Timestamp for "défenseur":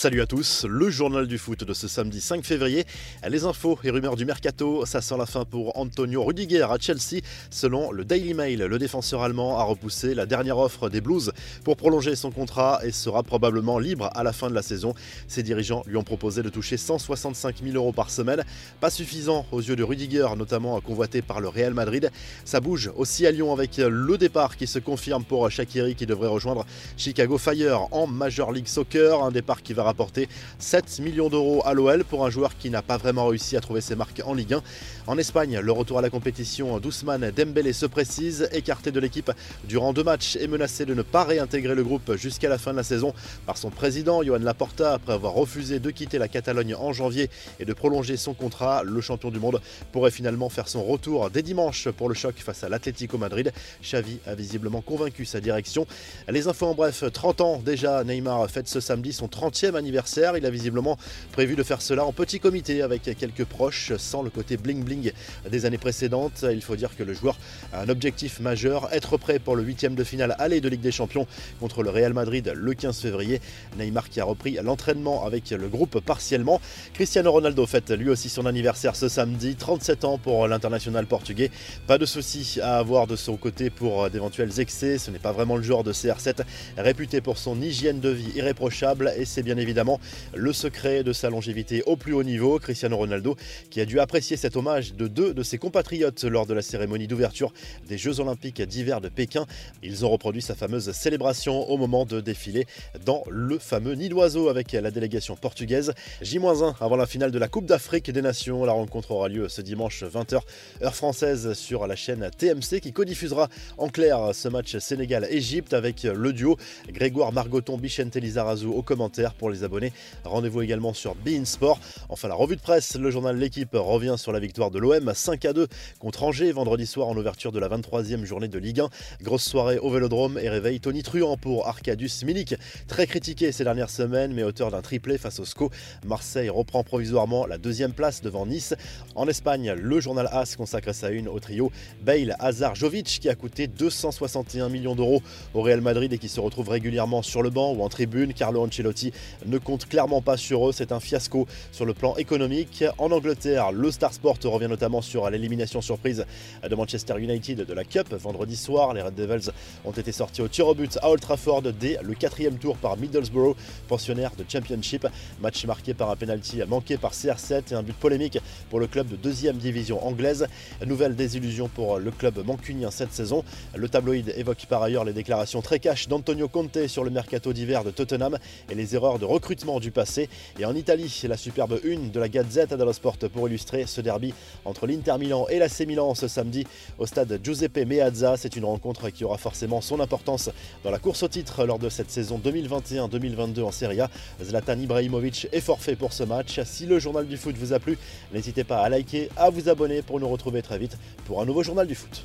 8.78-9.20